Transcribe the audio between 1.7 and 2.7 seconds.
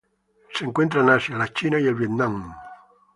y el Vietnam.